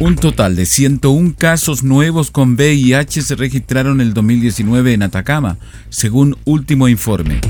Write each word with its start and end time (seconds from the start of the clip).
Un 0.00 0.14
total 0.14 0.54
de 0.54 0.64
101 0.64 1.34
casos 1.36 1.82
nuevos 1.82 2.30
con 2.30 2.54
VIH 2.54 3.20
se 3.20 3.34
registraron 3.34 4.00
el 4.00 4.14
2019 4.14 4.92
en 4.92 5.02
Atacama, 5.02 5.58
según 5.88 6.36
último 6.44 6.86
informe. 6.86 7.40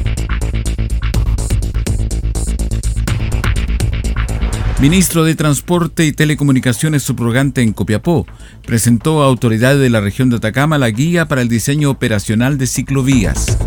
Ministro 4.80 5.24
de 5.24 5.34
Transporte 5.34 6.06
y 6.06 6.12
Telecomunicaciones 6.12 7.02
subrogante 7.02 7.60
en 7.60 7.74
Copiapó 7.74 8.26
presentó 8.64 9.22
a 9.22 9.26
autoridades 9.26 9.82
de 9.82 9.90
la 9.90 10.00
región 10.00 10.30
de 10.30 10.36
Atacama 10.36 10.78
la 10.78 10.88
guía 10.88 11.28
para 11.28 11.42
el 11.42 11.48
diseño 11.48 11.90
operacional 11.90 12.56
de 12.56 12.66
ciclovías. 12.66 13.58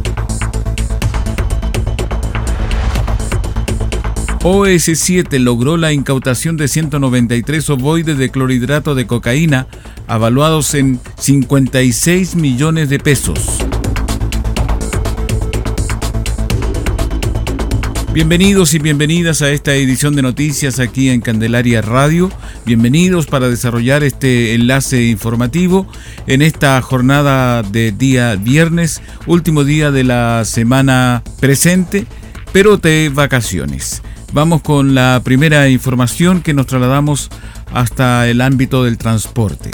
OS7 4.44 5.38
logró 5.38 5.78
la 5.78 5.94
incautación 5.94 6.58
de 6.58 6.68
193 6.68 7.70
ovoides 7.70 8.18
de 8.18 8.32
clorhidrato 8.32 8.96
de 8.96 9.06
cocaína, 9.06 9.68
avaluados 10.08 10.74
en 10.74 11.00
56 11.20 12.36
millones 12.36 12.90
de 12.90 12.98
pesos. 12.98 13.60
Bienvenidos 18.14 18.74
y 18.74 18.80
bienvenidas 18.80 19.44
a 19.44 19.52
esta 19.52 19.76
edición 19.76 20.16
de 20.16 20.24
noticias 20.24 20.80
aquí 20.80 21.10
en 21.10 21.22
Candelaria 21.22 21.84
Radio. 21.84 22.32
Bienvenidos 22.66 23.28
para 23.28 23.48
desarrollar 23.48 24.04
este 24.04 24.56
enlace 24.56 25.04
informativo 25.04 25.86
en 26.26 26.42
esta 26.42 26.82
jornada 26.82 27.62
de 27.62 27.92
día 27.92 28.36
viernes, 28.38 29.04
último 29.28 29.64
día 29.64 29.92
de 29.92 30.04
la 30.04 30.46
semana 30.46 31.22
presente, 31.40 32.08
pero 32.52 32.78
de 32.78 33.12
vacaciones. 33.14 34.02
Vamos 34.34 34.62
con 34.62 34.96
la 34.96 35.20
primera 35.26 35.68
información 35.68 36.42
que 36.42 36.54
nos 36.54 36.66
trasladamos 36.66 37.30
hasta 37.74 38.30
el 38.30 38.40
ámbito 38.40 38.86
del 38.86 38.98
transporte. 38.98 39.72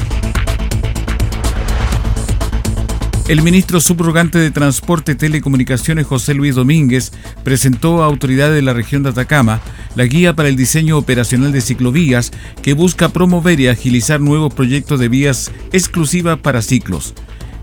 El 3.27 3.43
ministro 3.43 3.79
subrogante 3.81 4.39
de 4.39 4.49
Transporte 4.49 5.11
y 5.11 5.15
Telecomunicaciones 5.15 6.07
José 6.07 6.33
Luis 6.33 6.55
Domínguez 6.55 7.11
presentó 7.43 8.01
a 8.01 8.07
autoridades 8.07 8.55
de 8.55 8.61
la 8.63 8.73
región 8.73 9.03
de 9.03 9.09
Atacama 9.09 9.61
la 9.95 10.05
guía 10.05 10.33
para 10.33 10.49
el 10.49 10.55
diseño 10.55 10.97
operacional 10.97 11.51
de 11.51 11.61
ciclovías 11.61 12.31
que 12.63 12.73
busca 12.73 13.09
promover 13.09 13.59
y 13.59 13.67
agilizar 13.67 14.21
nuevos 14.21 14.53
proyectos 14.53 14.99
de 14.99 15.09
vías 15.09 15.51
exclusivas 15.71 16.39
para 16.39 16.63
ciclos. 16.63 17.13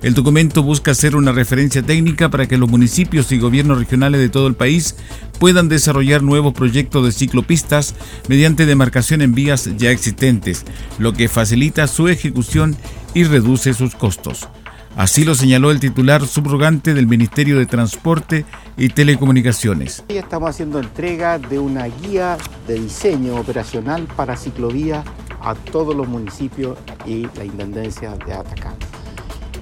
El 0.04 0.12
documento 0.12 0.62
busca 0.62 0.94
ser 0.94 1.16
una 1.16 1.32
referencia 1.32 1.82
técnica 1.82 2.28
para 2.28 2.46
que 2.46 2.58
los 2.58 2.68
municipios 2.68 3.32
y 3.32 3.38
gobiernos 3.38 3.78
regionales 3.78 4.20
de 4.20 4.28
todo 4.28 4.48
el 4.48 4.54
país 4.54 4.96
puedan 5.38 5.70
desarrollar 5.70 6.22
nuevos 6.22 6.52
proyectos 6.52 7.06
de 7.06 7.10
ciclopistas 7.10 7.94
mediante 8.28 8.66
demarcación 8.66 9.22
en 9.22 9.34
vías 9.34 9.66
ya 9.78 9.90
existentes, 9.90 10.66
lo 10.98 11.14
que 11.14 11.28
facilita 11.28 11.86
su 11.86 12.08
ejecución 12.08 12.76
y 13.14 13.24
reduce 13.24 13.72
sus 13.72 13.94
costos. 13.94 14.46
Así 14.94 15.24
lo 15.24 15.34
señaló 15.34 15.70
el 15.70 15.80
titular 15.80 16.26
subrogante 16.26 16.92
del 16.92 17.06
Ministerio 17.06 17.58
de 17.58 17.64
Transporte 17.64 18.44
y 18.76 18.90
Telecomunicaciones. 18.90 20.04
Hoy 20.10 20.18
estamos 20.18 20.50
haciendo 20.50 20.80
entrega 20.80 21.38
de 21.38 21.58
una 21.58 21.86
guía 21.86 22.36
de 22.68 22.74
diseño 22.74 23.36
operacional 23.36 24.06
para 24.14 24.36
ciclovías 24.36 25.02
a 25.40 25.54
todos 25.54 25.96
los 25.96 26.06
municipios 26.06 26.76
y 27.06 27.26
la 27.38 27.46
Intendencia 27.46 28.14
de 28.26 28.34
Atacama. 28.34 28.76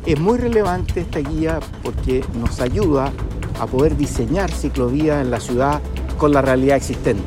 Es 0.05 0.19
muy 0.19 0.37
relevante 0.37 1.01
esta 1.01 1.21
guía 1.21 1.61
porque 1.83 2.25
nos 2.41 2.61
ayuda 2.61 3.13
a 3.61 3.67
poder 3.67 3.97
diseñar 3.97 4.51
ciclovías 4.51 5.25
en 5.25 5.31
la 5.31 5.39
ciudad 5.39 5.81
con 6.19 6.33
la 6.33 6.43
realidad 6.43 6.77
existente. 6.77 7.23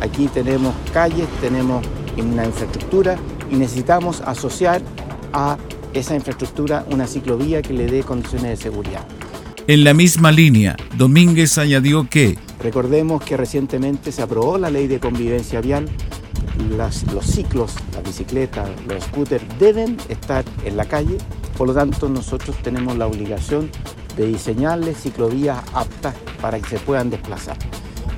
Aquí 0.00 0.26
tenemos 0.34 0.74
calles, 0.92 1.28
tenemos 1.40 1.86
una 2.18 2.44
infraestructura 2.44 3.16
y 3.50 3.54
necesitamos 3.54 4.22
asociar 4.22 4.82
a 5.32 5.56
esa 5.94 6.16
infraestructura 6.16 6.84
una 6.90 7.06
ciclovía 7.06 7.62
que 7.62 7.72
le 7.72 7.86
dé 7.86 8.02
condiciones 8.02 8.50
de 8.50 8.56
seguridad. 8.56 9.06
En 9.68 9.84
la 9.84 9.94
misma 9.94 10.32
línea, 10.32 10.76
Domínguez 10.96 11.58
añadió 11.58 12.08
que... 12.08 12.36
Recordemos 12.60 13.22
que 13.22 13.36
recientemente 13.36 14.10
se 14.10 14.22
aprobó 14.22 14.58
la 14.58 14.70
ley 14.70 14.88
de 14.88 14.98
convivencia 14.98 15.60
vial. 15.60 15.88
los 16.68 17.24
ciclos, 17.24 17.74
las 17.94 18.02
bicicletas, 18.02 18.68
los 18.88 19.04
scooters 19.04 19.44
deben 19.60 19.96
estar 20.08 20.44
en 20.64 20.76
la 20.76 20.86
calle 20.86 21.18
por 21.56 21.68
lo 21.68 21.74
tanto, 21.74 22.08
nosotros 22.08 22.56
tenemos 22.62 22.96
la 22.96 23.06
obligación 23.06 23.70
de 24.16 24.26
diseñarles 24.26 24.98
ciclovías 25.02 25.58
aptas 25.72 26.14
para 26.40 26.58
que 26.60 26.68
se 26.68 26.78
puedan 26.78 27.10
desplazar. 27.10 27.56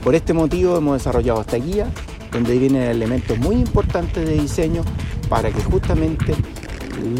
Por 0.03 0.15
este 0.15 0.33
motivo 0.33 0.77
hemos 0.77 0.99
desarrollado 0.99 1.41
esta 1.41 1.57
guía, 1.57 1.87
donde 2.33 2.59
vienen 2.59 2.83
elementos 2.83 3.39
muy 3.39 3.57
importantes 3.57 4.27
de 4.27 4.35
diseño 4.35 4.83
para 5.29 5.51
que 5.51 5.63
justamente 5.63 6.35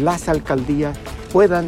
las 0.01 0.29
alcaldías 0.29 0.97
puedan 1.31 1.67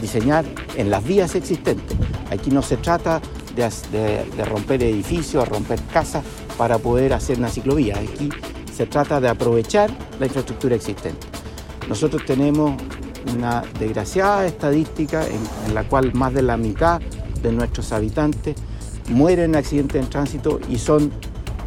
diseñar 0.00 0.44
en 0.76 0.90
las 0.90 1.04
vías 1.04 1.34
existentes. 1.34 1.96
Aquí 2.30 2.50
no 2.50 2.62
se 2.62 2.76
trata 2.76 3.20
de, 3.54 4.44
romper 4.44 4.82
edificios, 4.82 5.48
romper 5.48 5.80
casas 5.92 6.24
para 6.56 6.78
poder 6.78 7.12
hacer 7.12 7.38
una 7.38 7.48
ciclovía. 7.48 7.98
Aquí 7.98 8.28
se 8.74 8.86
trata 8.86 9.20
de 9.20 9.28
aprovechar 9.28 9.90
la 10.20 10.26
infraestructura 10.26 10.76
existente. 10.76 11.26
Nosotros 11.88 12.24
tenemos 12.24 12.74
una 13.34 13.62
desgraciada 13.78 14.46
estadística 14.46 15.24
en, 15.26 15.74
la 15.74 15.84
cual 15.84 16.12
más 16.14 16.34
de 16.34 16.42
la 16.42 16.56
mitad 16.56 17.00
de 17.42 17.52
nuestros 17.52 17.92
habitantes 17.92 18.56
mueren 19.08 19.50
en 19.50 19.56
accidentes 19.56 20.02
en 20.02 20.10
tránsito 20.10 20.60
y 20.68 20.78
son 20.78 21.10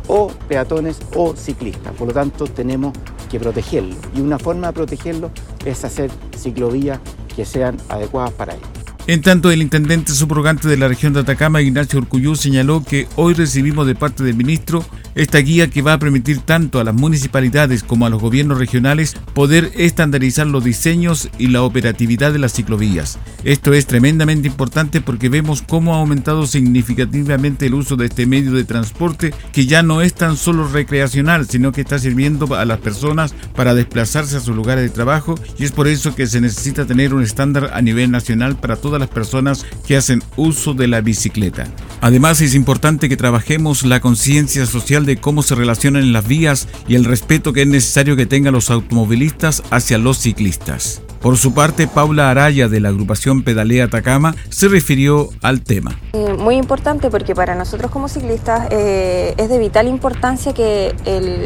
o 0.08 0.30
peatones 0.48 1.00
o 1.16 1.36
ciclistas. 1.36 1.94
Por 1.96 2.08
lo 2.08 2.14
tanto, 2.14 2.46
tenemos 2.46 2.94
que 3.30 3.40
protegerlo. 3.40 3.96
Y 4.16 4.22
una 4.22 4.38
forma 4.38 4.68
de 4.68 4.74
protegerlo 4.74 5.32
es 5.66 5.84
hacer 5.86 6.12
ciclovías 6.38 7.00
que 7.36 7.46
sean 7.46 7.78
adecuadas 7.90 8.32
para 8.32 8.54
ellos. 8.54 8.68
En 9.08 9.22
tanto, 9.22 9.50
el 9.52 9.62
intendente 9.62 10.12
subrogante 10.12 10.68
de 10.68 10.78
la 10.78 10.88
región 10.88 11.14
de 11.14 11.22
Atacama, 11.22 11.62
Ignacio 11.62 12.00
Urcuyú, 12.00 12.36
señaló 12.36 12.84
que 12.84 13.08
hoy 13.16 13.34
recibimos 13.34 13.88
de 13.88 13.96
parte 13.96 14.24
del 14.24 14.36
ministro 14.36 14.86
esta 15.16 15.40
guía 15.40 15.70
que 15.70 15.82
va 15.82 15.94
a 15.94 16.00
permitir 16.00 16.40
tanto 16.40 16.80
a 16.80 16.84
las 16.84 16.94
municipalidades 16.94 17.84
como 17.84 18.06
a 18.06 18.10
los 18.10 18.22
gobiernos 18.22 18.58
regionales 18.58 19.16
poder 19.34 19.72
estandarizar 19.76 20.48
los 20.48 20.64
diseños 20.64 21.30
y 21.38 21.48
la 21.48 21.64
operatividad 21.64 22.34
de 22.34 22.40
las 22.40 22.54
ciclovías. 22.54 23.20
Esto 23.44 23.74
es 23.74 23.88
tremendamente 23.88 24.48
importante 24.48 25.02
porque 25.02 25.30
vemos 25.30 25.62
cómo 25.62 25.96
ha 25.96 26.00
aumentado 26.00 26.46
significativamente 26.46 27.66
el 27.66 27.74
uso 27.74 27.96
de 27.96 28.06
este 28.06 28.26
medio 28.26 28.54
de 28.54 28.64
transporte 28.64 29.34
que 29.52 29.66
ya 29.66 29.84
no 29.84 30.02
es 30.02 30.14
tan 30.14 30.38
solo 30.38 30.68
recreacional, 30.68 31.48
sino 31.48 31.72
que 31.72 31.82
está 31.82 32.00
sirviendo 32.00 32.56
a 32.56 32.66
las 32.66 32.80
personas 32.80 33.34
para 33.56 33.74
desplazarse 33.74 34.38
a 34.38 34.42
sus 34.42 34.56
lugares 34.56 34.84
de 34.84 34.90
trabajo 34.90 35.36
y 35.58 35.64
es 35.64 35.72
por 35.72 35.88
eso 35.88 36.16
que 36.16 36.28
se 36.28 36.42
necesita 36.42 36.86
tener 36.86 37.14
un 37.14 37.24
estándar 37.24 37.72
a 37.74 37.82
nivel 37.82 38.12
nacional 38.12 38.58
para 38.58 38.76
todas 38.76 39.00
las 39.00 39.10
personas 39.10 39.66
que 39.86 39.98
hacen 39.98 40.24
uso 40.36 40.74
de 40.74 40.88
la 40.88 41.02
bicicleta. 41.02 41.68
Además 42.02 42.42
es 42.42 42.56
importante 42.56 43.10
que 43.10 43.18
trabajemos 43.18 43.84
la 43.84 44.00
conciencia 44.00 44.66
social 44.66 45.01
de 45.06 45.18
cómo 45.18 45.44
se 45.44 45.56
relacionan 45.56 46.14
las 46.14 46.28
vías 46.28 46.68
y 46.88 46.96
el 46.96 47.06
respeto 47.06 47.54
que 47.54 47.62
es 47.62 47.68
necesario 47.68 48.16
que 48.16 48.26
tengan 48.26 48.54
los 48.54 48.70
automovilistas 48.70 49.64
hacia 49.72 49.98
los 49.98 50.18
ciclistas. 50.18 51.02
Por 51.22 51.38
su 51.38 51.54
parte, 51.54 51.88
Paula 51.88 52.32
Araya 52.32 52.68
de 52.68 52.80
la 52.80 52.90
agrupación 52.90 53.44
Pedalea 53.44 53.86
Atacama 53.86 54.36
se 54.50 54.68
refirió 54.68 55.30
al 55.44 55.62
tema. 55.62 55.96
Eh, 56.14 56.34
muy 56.34 56.56
importante 56.56 57.12
porque 57.12 57.36
para 57.36 57.54
nosotros 57.54 57.92
como 57.92 58.08
ciclistas 58.08 58.68
eh, 58.72 59.36
es 59.38 59.48
de 59.48 59.60
vital 59.60 59.88
importancia 59.88 60.52
que 60.54 60.96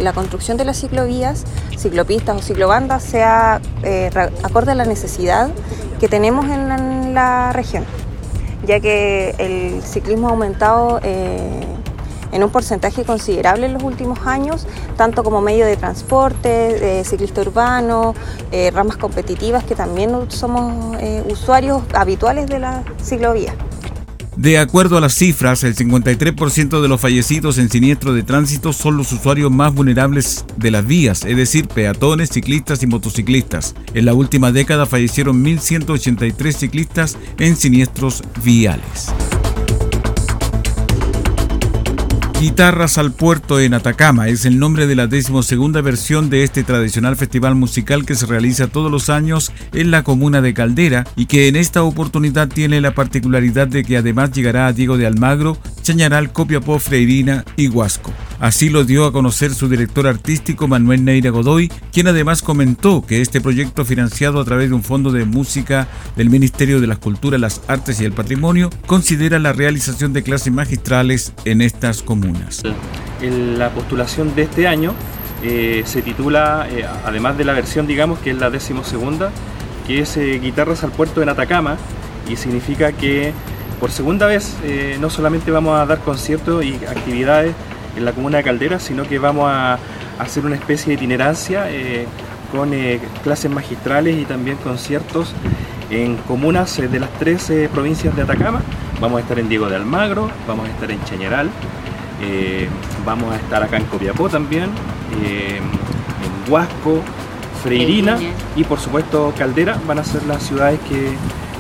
la 0.01 0.13
construcción 0.13 0.55
de 0.55 0.63
las 0.63 0.79
ciclovías, 0.79 1.43
ciclopistas 1.77 2.37
o 2.37 2.41
ciclobandas 2.41 3.03
sea 3.03 3.59
eh, 3.83 4.09
acorde 4.43 4.71
a 4.71 4.75
la 4.75 4.85
necesidad 4.85 5.51
que 5.99 6.07
tenemos 6.07 6.45
en 6.45 7.13
la 7.13 7.51
región. 7.51 7.83
ya 8.65 8.79
que 8.79 9.35
el 9.37 9.83
ciclismo 9.83 10.29
ha 10.29 10.31
aumentado 10.31 11.01
en 12.35 12.43
un 12.43 12.49
porcentaje 12.49 13.03
considerable 13.03 13.65
en 13.65 13.73
los 13.73 13.83
últimos 13.83 14.19
años, 14.27 14.67
tanto 14.97 15.23
como 15.23 15.41
medio 15.41 15.65
de 15.65 15.77
transporte, 15.77 17.03
ciclista 17.05 17.41
urbano, 17.41 18.13
eh, 18.51 18.71
ramas 18.71 18.97
competitivas, 18.97 19.63
que 19.63 19.75
también 19.75 20.11
somos 20.29 20.95
eh, 20.99 21.23
usuarios 21.29 21.81
habituales 21.93 22.47
de 22.47 22.59
la 22.59 22.83
ciclovía. 23.01 23.53
De 24.35 24.57
acuerdo 24.57 24.97
a 24.97 25.01
las 25.01 25.13
cifras, 25.13 25.63
el 25.63 25.75
53% 25.75 26.81
de 26.81 26.87
los 26.89 26.99
fallecidos 26.99 27.57
en 27.57 27.69
siniestro 27.69 28.13
de 28.13 28.21
tránsito 28.21 28.73
son 28.73 28.97
los 28.97 29.13
usuarios 29.13 29.49
más 29.49 29.73
vulnerables 29.73 30.43
de 30.57 30.71
las 30.71 30.85
vías, 30.85 31.23
es 31.23 31.37
decir, 31.37 31.69
peatones, 31.69 32.31
ciclistas 32.31 32.83
y 32.83 32.87
motociclistas. 32.87 33.75
En 33.93 34.03
la 34.03 34.13
última 34.13 34.51
década 34.51 34.85
fallecieron 34.85 35.41
1.183 35.41 36.51
ciclistas 36.51 37.17
en 37.39 37.55
siniestros 37.55 38.23
viales. 38.43 39.13
Guitarras 42.39 42.97
al 42.97 43.13
Puerto 43.13 43.61
en 43.61 43.73
Atacama 43.73 44.27
es 44.27 44.45
el 44.45 44.59
nombre 44.59 44.87
de 44.87 44.95
la 44.95 45.07
decimosegunda 45.07 45.81
versión 45.81 46.29
de 46.29 46.43
este 46.43 46.63
tradicional 46.63 47.15
festival 47.15 47.55
musical 47.55 48.05
que 48.05 48.13
se 48.13 48.25
realiza 48.25 48.67
todos 48.67 48.91
los 48.91 49.09
años 49.09 49.51
en 49.73 49.89
la 49.89 50.03
comuna 50.03 50.41
de 50.41 50.53
Caldera 50.53 51.05
y 51.15 51.27
que 51.27 51.47
en 51.47 51.55
esta 51.55 51.81
oportunidad 51.83 52.49
tiene 52.49 52.81
la 52.81 52.93
particularidad 52.93 53.67
de 53.67 53.83
que 53.83 53.97
además 53.97 54.31
llegará 54.33 54.67
a 54.67 54.73
Diego 54.73 54.97
de 54.97 55.07
Almagro, 55.07 55.57
Chañaral, 55.81 56.33
Copiapó, 56.33 56.77
Freirina 56.77 57.45
y 57.55 57.69
Huasco. 57.69 58.11
Así 58.39 58.69
lo 58.69 58.83
dio 58.83 59.05
a 59.05 59.13
conocer 59.13 59.53
su 59.53 59.69
director 59.69 60.05
artístico 60.05 60.67
Manuel 60.67 61.05
Neira 61.05 61.29
Godoy, 61.29 61.71
quien 61.91 62.07
además 62.07 62.41
comentó 62.41 63.05
que 63.05 63.21
este 63.21 63.39
proyecto 63.39 63.85
financiado 63.85 64.41
a 64.41 64.45
través 64.45 64.69
de 64.69 64.75
un 64.75 64.83
fondo 64.83 65.11
de 65.11 65.25
música 65.25 65.87
del 66.17 66.29
Ministerio 66.29 66.81
de 66.81 66.87
las 66.87 66.97
Culturas, 66.97 67.39
las 67.39 67.61
Artes 67.67 68.01
y 68.01 68.05
el 68.05 68.11
Patrimonio 68.11 68.69
considera 68.87 69.39
la 69.39 69.53
realización 69.53 70.11
de 70.11 70.23
clases 70.23 70.51
magistrales 70.51 71.33
en 71.45 71.61
estas 71.61 72.01
comunas. 72.01 72.34
La 73.21 73.69
postulación 73.69 74.35
de 74.35 74.43
este 74.43 74.67
año 74.67 74.93
eh, 75.43 75.83
se 75.85 76.01
titula, 76.01 76.67
eh, 76.71 76.85
además 77.05 77.37
de 77.37 77.45
la 77.45 77.53
versión 77.53 77.85
digamos 77.85 78.17
que 78.19 78.31
es 78.31 78.37
la 78.37 78.49
decimosegunda, 78.49 79.29
que 79.85 79.99
es 79.99 80.17
eh, 80.17 80.39
Guitarras 80.39 80.83
al 80.83 80.91
Puerto 80.91 81.21
en 81.21 81.29
Atacama 81.29 81.77
y 82.27 82.35
significa 82.35 82.91
que 82.93 83.31
por 83.79 83.91
segunda 83.91 84.25
vez 84.25 84.55
no 84.99 85.09
solamente 85.09 85.51
vamos 85.51 85.77
a 85.77 85.85
dar 85.85 85.99
conciertos 85.99 86.63
y 86.63 86.73
actividades 86.73 87.53
en 87.95 88.05
la 88.05 88.13
comuna 88.13 88.37
de 88.37 88.43
Caldera, 88.43 88.79
sino 88.79 89.03
que 89.03 89.19
vamos 89.19 89.47
a, 89.47 89.77
hacer 90.17 90.45
una 90.45 90.55
especie 90.55 90.87
de 90.87 90.93
itinerancia 90.93 91.67
con 92.51 92.71
clases 93.21 93.51
magistrales 93.51 94.17
y 94.17 94.23
también 94.23 94.55
conciertos 94.57 95.33
en 95.91 96.15
comunas 96.15 96.77
de 96.77 96.99
las 96.99 97.09
tres 97.19 97.51
provincias 97.71 98.15
de 98.15 98.21
Atacama. 98.23 98.61
Vamos 99.01 99.19
a 99.19 99.21
estar 99.21 99.37
en 99.37 99.49
Diego 99.49 99.69
de 99.69 99.75
Almagro, 99.75 100.31
vamos 100.47 100.67
a 100.67 100.71
estar 100.71 100.89
en 100.89 101.03
Chañaral, 101.03 101.51
vamos 103.05 103.33
a 103.33 103.37
estar 103.37 103.63
acá 103.63 103.77
en 103.77 103.85
Copiapó 103.85 104.29
también, 104.29 104.69
en 105.23 106.51
Huasco, 106.51 107.01
Freirina 107.63 108.17
y 108.55 108.63
por 108.63 108.79
supuesto 108.79 109.33
Caldera. 109.37 109.79
Van 109.87 109.99
a 109.99 110.03
ser 110.03 110.23
las 110.25 110.43
ciudades 110.43 110.79
que 110.87 111.15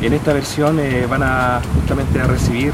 en 0.05 0.13
esta 0.13 0.33
versión 0.33 0.79
van 1.09 1.23
a 1.23 1.61
justamente 1.75 2.19
a 2.19 2.25
recibir 2.25 2.73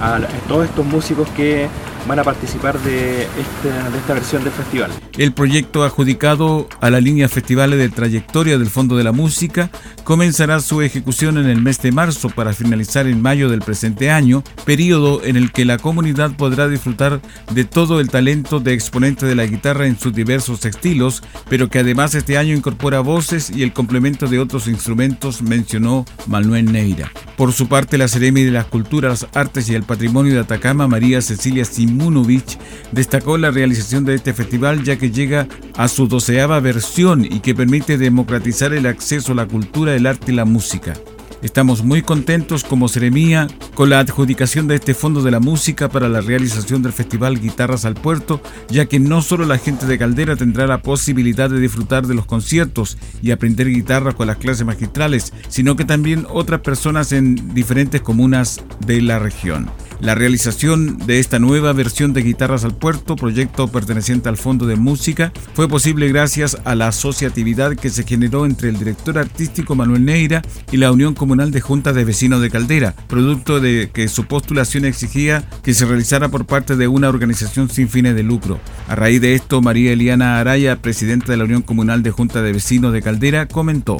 a 0.00 0.18
todos 0.46 0.66
estos 0.66 0.84
músicos 0.86 1.28
que 1.30 1.68
van 2.06 2.18
a 2.18 2.24
participar 2.24 2.78
de 2.80 3.22
esta, 3.22 3.90
de 3.90 3.98
esta 3.98 4.14
versión 4.14 4.44
del 4.44 4.52
festival. 4.52 4.90
El 5.16 5.32
proyecto 5.32 5.84
adjudicado 5.84 6.68
a 6.80 6.90
la 6.90 7.00
línea 7.00 7.28
Festivales 7.28 7.78
de 7.78 7.88
Trayectoria 7.88 8.58
del 8.58 8.68
Fondo 8.68 8.96
de 8.96 9.04
la 9.04 9.12
Música 9.12 9.70
comenzará 10.04 10.60
su 10.60 10.82
ejecución 10.82 11.38
en 11.38 11.46
el 11.46 11.60
mes 11.60 11.80
de 11.82 11.92
marzo 11.92 12.30
para 12.30 12.52
finalizar 12.52 13.06
en 13.06 13.20
mayo 13.20 13.48
del 13.48 13.60
presente 13.60 14.10
año, 14.10 14.42
periodo 14.64 15.22
en 15.24 15.36
el 15.36 15.52
que 15.52 15.64
la 15.64 15.78
comunidad 15.78 16.32
podrá 16.36 16.68
disfrutar 16.68 17.20
de 17.52 17.64
todo 17.64 18.00
el 18.00 18.08
talento 18.08 18.60
de 18.60 18.72
exponente 18.72 19.26
de 19.26 19.34
la 19.34 19.46
guitarra 19.46 19.86
en 19.86 19.98
sus 19.98 20.14
diversos 20.14 20.64
estilos, 20.64 21.22
pero 21.48 21.68
que 21.68 21.80
además 21.80 22.14
este 22.14 22.38
año 22.38 22.54
incorpora 22.54 23.00
voces 23.00 23.50
y 23.50 23.62
el 23.62 23.72
complemento 23.72 24.26
de 24.26 24.38
otros 24.38 24.66
instrumentos, 24.66 25.42
mencionó 25.42 26.04
Manuel 26.26 26.72
Neira. 26.72 27.10
Por 27.36 27.52
su 27.52 27.68
parte, 27.68 27.98
la 27.98 28.08
Seremi 28.08 28.42
de 28.42 28.50
las 28.50 28.66
Culturas, 28.66 29.26
Artes 29.34 29.68
y 29.68 29.74
el 29.74 29.82
Patrimonio 29.82 30.34
de 30.34 30.40
Atacama, 30.40 30.88
María 30.88 31.20
Cecilia 31.20 31.64
Simunovich, 31.88 32.58
destacó 32.92 33.38
la 33.38 33.50
realización 33.50 34.04
de 34.04 34.14
este 34.14 34.34
festival 34.34 34.84
ya 34.84 34.96
que 34.96 35.10
llega 35.10 35.48
a 35.76 35.88
su 35.88 36.06
doceava 36.06 36.60
versión 36.60 37.24
y 37.24 37.40
que 37.40 37.54
permite 37.54 37.96
democratizar 37.96 38.74
el 38.74 38.86
acceso 38.86 39.32
a 39.32 39.36
la 39.36 39.46
cultura, 39.46 39.94
el 39.94 40.06
arte 40.06 40.32
y 40.32 40.34
la 40.34 40.44
música. 40.44 40.94
Estamos 41.40 41.84
muy 41.84 42.02
contentos 42.02 42.64
como 42.64 42.88
Seremía 42.88 43.46
con 43.74 43.90
la 43.90 44.00
adjudicación 44.00 44.66
de 44.66 44.74
este 44.74 44.92
Fondo 44.92 45.22
de 45.22 45.30
la 45.30 45.38
Música 45.38 45.88
para 45.88 46.08
la 46.08 46.20
realización 46.20 46.82
del 46.82 46.92
Festival 46.92 47.40
Guitarras 47.40 47.84
al 47.84 47.94
Puerto, 47.94 48.42
ya 48.68 48.86
que 48.86 48.98
no 48.98 49.22
solo 49.22 49.46
la 49.46 49.56
gente 49.56 49.86
de 49.86 49.98
Caldera 49.98 50.34
tendrá 50.34 50.66
la 50.66 50.82
posibilidad 50.82 51.48
de 51.48 51.60
disfrutar 51.60 52.08
de 52.08 52.14
los 52.14 52.26
conciertos 52.26 52.98
y 53.22 53.30
aprender 53.30 53.68
guitarra 53.68 54.14
con 54.14 54.26
las 54.26 54.38
clases 54.38 54.66
magistrales, 54.66 55.32
sino 55.48 55.76
que 55.76 55.84
también 55.84 56.26
otras 56.28 56.60
personas 56.60 57.12
en 57.12 57.54
diferentes 57.54 58.00
comunas 58.00 58.60
de 58.84 59.00
la 59.00 59.20
región. 59.20 59.70
La 60.00 60.14
realización 60.14 60.96
de 61.06 61.18
esta 61.18 61.40
nueva 61.40 61.72
versión 61.72 62.12
de 62.12 62.22
Guitarras 62.22 62.64
al 62.64 62.76
Puerto, 62.76 63.16
proyecto 63.16 63.66
perteneciente 63.66 64.28
al 64.28 64.36
Fondo 64.36 64.64
de 64.64 64.76
Música, 64.76 65.32
fue 65.54 65.68
posible 65.68 66.06
gracias 66.06 66.56
a 66.64 66.76
la 66.76 66.88
asociatividad 66.88 67.74
que 67.74 67.90
se 67.90 68.04
generó 68.04 68.46
entre 68.46 68.68
el 68.68 68.78
director 68.78 69.18
artístico 69.18 69.74
Manuel 69.74 70.04
Neira 70.04 70.42
y 70.70 70.76
la 70.76 70.92
Unión 70.92 71.14
Comunal 71.14 71.50
de 71.50 71.60
Juntas 71.60 71.96
de 71.96 72.04
Vecinos 72.04 72.40
de 72.40 72.50
Caldera, 72.50 72.94
producto 73.08 73.58
de 73.58 73.90
que 73.92 74.06
su 74.06 74.26
postulación 74.26 74.84
exigía 74.84 75.42
que 75.64 75.74
se 75.74 75.84
realizara 75.84 76.28
por 76.28 76.46
parte 76.46 76.76
de 76.76 76.86
una 76.86 77.08
organización 77.08 77.68
sin 77.68 77.88
fines 77.88 78.14
de 78.14 78.22
lucro. 78.22 78.60
A 78.86 78.94
raíz 78.94 79.20
de 79.20 79.34
esto, 79.34 79.60
María 79.62 79.92
Eliana 79.92 80.38
Araya, 80.38 80.80
presidenta 80.80 81.32
de 81.32 81.38
la 81.38 81.44
Unión 81.44 81.62
Comunal 81.62 82.04
de 82.04 82.12
Juntas 82.12 82.44
de 82.44 82.52
Vecinos 82.52 82.92
de 82.92 83.02
Caldera, 83.02 83.46
comentó. 83.48 83.96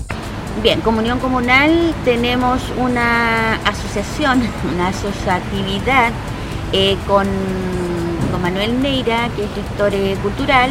Bien, 0.62 0.80
Comunión 0.80 1.20
Comunal 1.20 1.94
tenemos 2.04 2.60
una 2.78 3.54
asociación, 3.64 4.42
una 4.74 4.88
asociatividad 4.88 6.10
eh, 6.72 6.96
con, 7.06 7.26
Manuel 8.42 8.80
Neira, 8.80 9.28
que 9.34 9.44
es 9.44 9.50
gestor 9.52 9.94
eh, 9.94 10.16
cultural, 10.22 10.70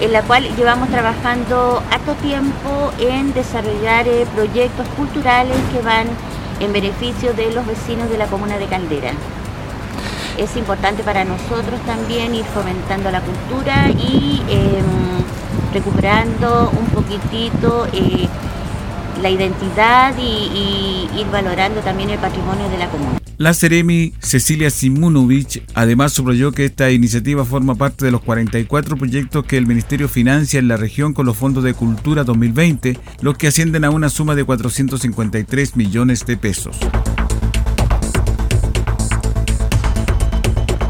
en 0.00 0.12
la 0.12 0.22
cual 0.22 0.44
llevamos 0.56 0.88
trabajando 0.88 1.82
harto 1.90 2.14
tiempo 2.14 2.92
en 2.98 3.32
desarrollar 3.34 4.08
eh, 4.08 4.26
proyectos 4.34 4.86
culturales 4.96 5.56
que 5.72 5.80
van 5.82 6.06
en 6.60 6.72
beneficio 6.72 7.34
de 7.34 7.52
los 7.52 7.66
vecinos 7.66 8.08
de 8.10 8.18
la 8.18 8.26
comuna 8.26 8.58
de 8.58 8.66
Caldera. 8.66 9.12
Es 10.38 10.56
importante 10.56 11.02
para 11.02 11.24
nosotros 11.24 11.78
también 11.86 12.34
ir 12.34 12.44
fomentando 12.46 13.10
la 13.10 13.20
cultura 13.20 13.90
y 13.90 14.42
em, 14.48 15.74
recuperando 15.74 16.72
un 16.78 16.86
poquitito 16.86 17.86
la 19.24 19.30
identidad 19.30 20.14
y, 20.18 21.08
ir 21.18 21.26
valorando 21.32 21.80
también 21.80 22.10
el 22.10 22.18
patrimonio 22.18 22.68
de 22.68 22.76
la 22.76 22.90
comuna. 22.90 23.18
La 23.38 23.54
Ceremi 23.54 24.12
Cecilia 24.20 24.68
Simunovich 24.68 25.62
además 25.74 26.12
subrayó 26.12 26.52
que 26.52 26.66
esta 26.66 26.90
iniciativa 26.90 27.44
forma 27.44 27.74
parte 27.74 28.04
de 28.04 28.10
los 28.10 28.20
44 28.20 28.96
proyectos 28.96 29.44
que 29.46 29.56
el 29.56 29.66
Ministerio 29.66 30.08
financia 30.08 30.58
en 30.58 30.68
la 30.68 30.76
región 30.76 31.14
con 31.14 31.24
los 31.24 31.36
fondos 31.36 31.64
de 31.64 31.72
Cultura 31.72 32.24
2020, 32.24 32.98
los 33.22 33.38
que 33.38 33.46
ascienden 33.46 33.84
a 33.84 33.90
una 33.90 34.10
suma 34.10 34.34
de 34.34 34.44
453 34.44 35.74
millones 35.74 36.26
de 36.26 36.36
pesos. 36.36 36.78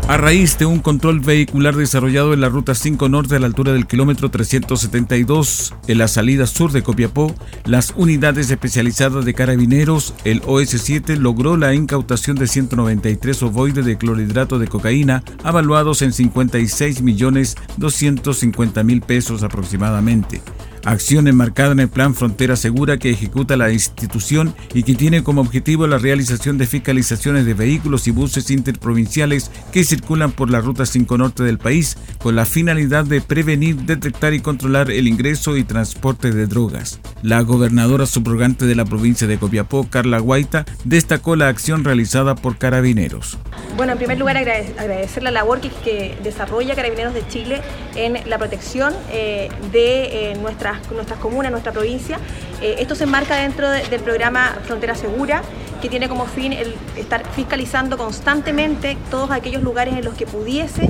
A 0.07 0.19
raíz 0.19 0.59
de 0.59 0.67
un 0.67 0.81
control 0.81 1.21
vehicular 1.21 1.75
desarrollado 1.77 2.35
en 2.35 2.43
la 2.43 2.51
Ruta 2.51 2.75
5 2.75 3.09
Norte 3.09 3.37
a 3.37 3.39
la 3.39 3.47
altura 3.47 3.73
del 3.73 3.87
kilómetro 3.87 4.31
372 4.31 5.75
en 5.87 5.97
la 5.97 6.09
salida 6.09 6.47
sur 6.47 6.73
de 6.73 6.83
Copiapó, 6.83 7.35
las 7.65 7.95
unidades 7.97 8.51
especializadas 8.51 9.25
de 9.25 9.33
carabineros, 9.33 10.13
el 10.25 10.43
OS-7, 10.43 11.17
logró 11.17 11.57
la 11.57 11.73
incautación 11.75 12.37
de 12.37 12.49
193 12.49 13.43
ovoides 13.45 13.87
de 13.87 13.97
clorhidrato 13.97 14.59
de 14.59 14.69
cocaína, 14.69 15.25
avaluados 15.43 16.03
en 16.03 16.13
56 16.13 17.01
millones 17.01 17.57
250 17.79 18.83
mil 18.83 19.01
pesos 19.01 19.43
aproximadamente 19.43 20.43
acción 20.85 21.29
enmarcada 21.29 21.73
en 21.73 21.81
el 21.81 21.89
Plan 21.89 22.15
Frontera 22.15 22.57
Segura 22.57 22.99
que 22.99 23.11
ejecuta 23.11 23.57
la 23.57 23.73
institución 23.73 24.55
y 24.73 24.83
que 24.83 24.95
tiene 24.95 25.23
como 25.23 25.41
objetivo 25.41 25.87
la 25.87 25.99
realización 25.99 26.59
de 26.59 26.67
fiscalizaciones 26.67 27.47
de 27.47 27.55
vehículos 27.55 28.07
y 28.07 28.11
buses 28.11 28.51
interprovinciales 28.51 29.51
que 29.73 29.85
circulan 29.85 30.33
por 30.33 30.51
la 30.51 30.61
Ruta 30.61 30.87
5 30.87 31.19
Norte 31.19 31.43
del 31.43 31.59
país 31.59 31.97
con 32.19 32.37
la 32.37 32.45
finalidad 32.45 33.05
de 33.05 33.21
prevenir, 33.21 33.77
detectar 33.83 34.35
y 34.35 34.41
controlar 34.41 34.91
el 34.91 35.09
ingreso 35.09 35.57
y 35.57 35.65
transporte 35.65 36.33
de 36.33 36.47
drogas. 36.47 37.01
La 37.23 37.41
gobernadora 37.41 38.07
subrogante 38.07 38.67
de 38.67 38.75
la 38.75 38.85
provincia 38.85 39.27
de 39.27 39.39
Copiapó, 39.39 39.89
Carla 39.89 40.19
Guaita, 40.19 40.65
destacó 40.85 41.37
la 41.37 41.49
acción 41.49 41.85
realizada 41.85 42.35
por 42.35 42.59
carabineros. 42.59 43.39
Bueno, 43.77 43.93
en 43.93 43.99
primer 43.99 44.19
lugar 44.19 44.37
agradecer 44.37 45.25
la 45.25 45.33
labor 45.33 45.61
que, 45.61 46.17
desarrolla 46.23 46.77
Carabineros 46.77 47.13
de 47.13 47.27
Chile 47.27 47.61
en 47.97 48.19
la 48.31 48.39
protección 48.39 48.95
eh, 49.11 49.49
de 49.73 50.31
eh, 50.31 50.35
nuestras, 50.37 50.91
nuestras 50.93 51.19
comunas, 51.19 51.51
nuestra 51.51 51.73
provincia. 51.73 52.19
Eh, 52.63 52.77
esto 52.79 52.95
se 52.95 53.03
enmarca 53.03 53.35
dentro 53.35 53.69
del 53.69 54.01
programa 54.01 54.57
Frontera 54.65 54.95
Segura, 54.95 55.43
que 55.83 55.89
tiene 55.89 56.09
como 56.09 56.27
fin 56.27 56.53
el 56.53 56.77
estar 56.97 57.27
fiscalizando 57.33 57.99
constantemente 57.99 58.97
todos 59.11 59.33
aquellos 59.33 59.63
lugares 59.63 59.95
en 59.95 60.05
los 60.05 60.15
que 60.15 60.27
pudiese 60.27 60.89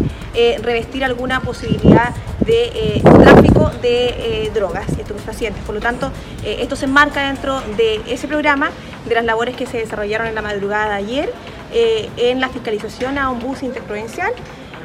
revestir 0.63 1.05
alguna 1.05 1.41
posibilidad 1.41 2.15
de 2.41 3.01
tráfico 3.03 3.71
de 3.81 4.51
drogas 4.53 4.89
estupefacientes. 4.91 5.63
Por 5.65 5.75
lo 5.75 5.81
tanto, 5.81 6.13
esto 6.45 6.77
se 6.77 6.85
enmarca 6.85 7.27
dentro 7.27 7.61
de 7.77 8.03
ese 8.07 8.29
programa, 8.29 8.71
de 9.09 9.15
las 9.15 9.25
labores 9.25 9.57
que 9.57 9.67
se 9.67 9.79
desarrollaron 9.79 10.27
en 10.27 10.35
la 10.35 10.43
madrugada 10.43 10.91
de 10.91 10.95
ayer, 10.95 11.33
en 11.75 12.41
la 12.41 12.49
fiscalización 12.49 13.19
a 13.19 13.31
un 13.31 13.41
bus 13.41 13.63
interprovincial 13.63 14.33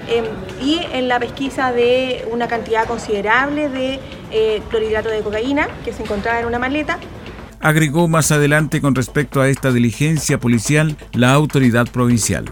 Em, 0.09 0.25
y 0.59 0.79
en 0.91 1.07
la 1.07 1.19
pesquisa 1.19 1.71
de 1.71 2.27
una 2.31 2.47
cantidad 2.47 2.87
considerable 2.87 3.69
de 3.69 3.99
eh, 4.31 4.61
clorhidrato 4.69 5.09
de 5.09 5.21
cocaína 5.21 5.67
que 5.85 5.93
se 5.93 6.01
encontraba 6.01 6.39
en 6.39 6.47
una 6.47 6.57
maleta. 6.57 6.97
Agregó 7.59 8.07
más 8.07 8.31
adelante 8.31 8.81
con 8.81 8.95
respecto 8.95 9.39
a 9.39 9.49
esta 9.49 9.71
diligencia 9.71 10.39
policial 10.39 10.97
la 11.13 11.33
autoridad 11.33 11.87
provincial. 11.91 12.45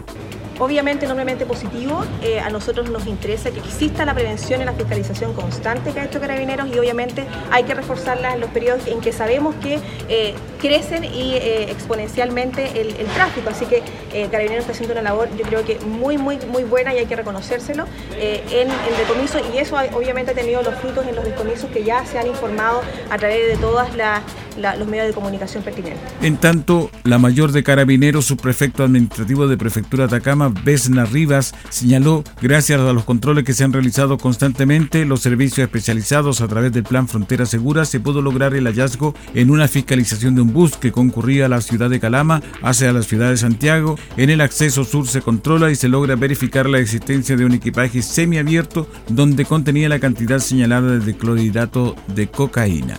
Obviamente 0.58 1.04
enormemente 1.04 1.46
positivo, 1.46 2.04
eh, 2.20 2.40
a 2.40 2.50
nosotros 2.50 2.90
nos 2.90 3.06
interesa 3.06 3.50
que 3.52 3.60
exista 3.60 4.04
la 4.04 4.12
prevención 4.12 4.60
y 4.60 4.64
la 4.64 4.72
fiscalización 4.72 5.32
constante 5.32 5.92
que 5.92 6.00
ha 6.00 6.04
hecho 6.04 6.20
Carabineros 6.20 6.68
y 6.74 6.78
obviamente 6.78 7.24
hay 7.52 7.62
que 7.62 7.74
reforzarla 7.74 8.34
en 8.34 8.40
los 8.40 8.50
periodos 8.50 8.86
en 8.88 9.00
que 9.00 9.12
sabemos 9.12 9.54
que 9.56 9.78
eh, 10.08 10.34
crecen 10.60 11.04
y 11.04 11.34
eh, 11.34 11.70
exponencialmente 11.70 12.80
el, 12.80 13.08
tráfico, 13.14 13.50
así 13.50 13.66
que 13.66 13.82
Carabineros 14.30 14.60
está 14.60 14.72
haciendo 14.72 14.92
una 14.92 15.02
labor 15.02 15.28
yo 15.36 15.44
creo 15.44 15.64
que 15.64 15.78
muy 15.80 16.18
muy 16.18 16.38
muy 16.46 16.62
buena 16.64 16.92
y 16.94 16.98
hay 16.98 17.06
que 17.06 17.16
reconocérselo 17.16 17.84
en 18.18 18.68
el 18.68 18.96
decomiso. 18.98 19.38
Y 19.52 19.58
eso 19.58 19.76
obviamente 19.94 20.32
ha 20.32 20.34
tenido 20.34 20.62
los 20.62 20.74
frutos 20.74 21.06
en 21.06 21.16
los 21.16 21.24
decomisos 21.24 21.70
que 21.70 21.84
ya 21.84 22.04
se 22.04 22.18
han 22.18 22.26
informado 22.26 22.82
a 23.10 23.16
través 23.16 23.48
de 23.48 23.56
todas 23.56 23.96
las 23.96 24.22
los 24.58 24.88
medios 24.88 25.06
de 25.06 25.12
comunicación 25.12 25.62
pertinentes. 25.62 26.02
En 26.22 26.36
tanto, 26.36 26.90
la 27.04 27.18
mayor 27.18 27.52
de 27.52 27.62
carabineros, 27.62 28.26
subprefecto 28.26 28.84
administrativo 28.84 29.46
de 29.46 29.56
Prefectura 29.56 30.04
Atacama, 30.04 30.52
Besna 30.64 31.04
Rivas, 31.04 31.54
señaló, 31.70 32.24
gracias 32.40 32.80
a 32.80 32.92
los 32.92 33.04
controles 33.04 33.44
que 33.44 33.54
se 33.54 33.64
han 33.64 33.72
realizado 33.72 34.18
constantemente, 34.18 35.04
los 35.04 35.20
servicios 35.20 35.58
especializados 35.58 36.40
a 36.40 36.48
través 36.48 36.72
del 36.72 36.84
Plan 36.84 37.08
Frontera 37.08 37.46
Segura, 37.46 37.84
se 37.84 38.00
pudo 38.00 38.22
lograr 38.22 38.54
el 38.54 38.66
hallazgo 38.66 39.14
en 39.34 39.50
una 39.50 39.68
fiscalización 39.68 40.34
de 40.34 40.42
un 40.42 40.52
bus 40.52 40.76
que 40.76 40.92
concurría 40.92 41.46
a 41.46 41.48
la 41.48 41.60
ciudad 41.60 41.90
de 41.90 42.00
Calama 42.00 42.42
hacia 42.62 42.92
la 42.92 43.02
ciudad 43.02 43.30
de 43.30 43.36
Santiago. 43.36 43.96
En 44.16 44.30
el 44.30 44.40
acceso 44.40 44.84
sur 44.84 45.06
se 45.06 45.22
controla 45.22 45.70
y 45.70 45.76
se 45.76 45.88
logra 45.88 46.16
verificar 46.16 46.68
la 46.68 46.78
existencia 46.78 47.36
de 47.36 47.44
un 47.44 47.52
equipaje 47.52 48.02
semiabierto 48.02 48.88
donde 49.08 49.44
contenía 49.44 49.88
la 49.88 50.00
cantidad 50.00 50.38
señalada 50.38 50.98
de 50.98 51.16
clorhidrato 51.16 51.96
de 52.14 52.28
cocaína. 52.28 52.98